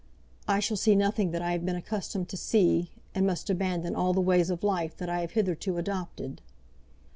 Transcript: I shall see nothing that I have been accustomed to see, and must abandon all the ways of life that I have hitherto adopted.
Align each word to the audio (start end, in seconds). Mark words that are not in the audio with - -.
I 0.47 0.59
shall 0.59 0.77
see 0.77 0.95
nothing 0.95 1.29
that 1.29 1.43
I 1.43 1.51
have 1.51 1.63
been 1.63 1.75
accustomed 1.75 2.27
to 2.29 2.35
see, 2.37 2.89
and 3.13 3.23
must 3.27 3.51
abandon 3.51 3.95
all 3.95 4.13
the 4.15 4.19
ways 4.19 4.49
of 4.49 4.63
life 4.63 4.97
that 4.97 5.09
I 5.09 5.19
have 5.21 5.33
hitherto 5.33 5.77
adopted. 5.77 6.41